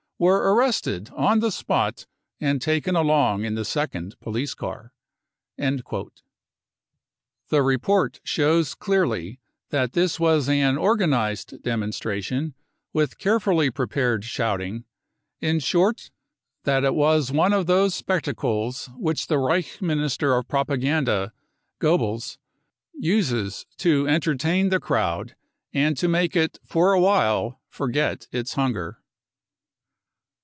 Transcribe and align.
* 0.21 0.21
were 0.21 0.53
arrested 0.53 1.09
on 1.15 1.39
the 1.39 1.51
spot 1.51 2.05
and 2.39 2.61
taken 2.61 2.95
along 2.95 3.43
in 3.43 3.55
the 3.55 3.65
second 3.65 4.15
police 4.19 4.53
car. 4.53 4.93
55 5.57 6.09
The 7.49 7.63
report 7.63 8.19
shows 8.23 8.75
clearly 8.75 9.39
that 9.71 9.93
this 9.93 10.19
was 10.19 10.47
an 10.47 10.77
organised 10.77 11.63
demonstration 11.63 12.53
with 12.93 13.17
carefully 13.17 13.71
prepared 13.71 14.23
shouting— 14.23 14.83
in 15.41 15.57
short, 15.59 16.11
that 16.65 16.83
it 16.83 16.93
was 16.93 17.31
one 17.31 17.51
of 17.51 17.65
those 17.65 17.95
spectacles 17.95 18.91
which 18.97 19.25
the 19.25 19.39
Reich 19.39 19.81
Minister 19.81 20.33
j 20.33 20.37
of 20.37 20.47
Propaganda, 20.47 21.33
Goebbels, 21.79 22.37
uses 22.93 23.65
to»entertain 23.77 24.69
the 24.69 24.79
crowd 24.79 25.35
and 25.73 25.97
I 25.97 25.99
to 26.01 26.07
make 26.07 26.35
it 26.35 26.59
for 26.63 26.93
a 26.93 26.99
while 26.99 27.59
forget 27.69 28.27
its 28.31 28.53
hunger. 28.53 28.99